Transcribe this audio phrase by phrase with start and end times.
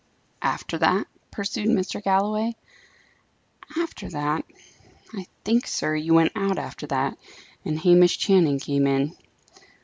[0.41, 2.03] "After that?" pursued Mr.
[2.03, 2.55] Galloway.
[3.77, 4.43] "After that?
[5.13, 7.19] I think, sir, you went out after that,
[7.63, 9.15] and Hamish Channing came in."